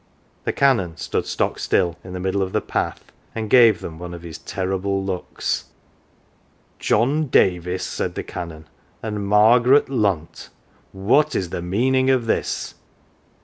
The 0.45 0.51
Canon 0.51 0.97
stood 0.97 1.27
stock 1.27 1.59
still 1.59 1.95
in 2.03 2.13
the 2.13 2.19
middle 2.19 2.41
of 2.41 2.53
the 2.53 2.59
path 2.61 3.11
and 3.35 3.51
gave 3.51 3.81
them 3.81 3.99
one 3.99 4.15
of 4.15 4.23
his 4.23 4.39
terrible 4.39 5.05
looks." 5.05 5.65
John 6.79 7.27
Davis," 7.27 7.83
said 7.83 8.15
the 8.15 8.23
Canon," 8.23 8.67
and 9.03 9.27
Margaret 9.27 9.89
Lunt, 9.89 10.49
what 10.91 11.35
is 11.35 11.51
the 11.51 11.61
meaning 11.61 12.09
of 12.09 12.25
this 12.25 12.73